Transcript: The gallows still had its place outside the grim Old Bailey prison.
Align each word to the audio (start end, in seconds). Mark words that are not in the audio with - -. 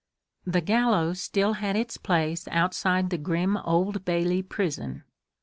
The 0.47 0.61
gallows 0.61 1.21
still 1.21 1.53
had 1.53 1.75
its 1.75 1.97
place 1.97 2.47
outside 2.47 3.11
the 3.11 3.19
grim 3.19 3.55
Old 3.57 4.03
Bailey 4.03 4.41
prison. 4.41 5.03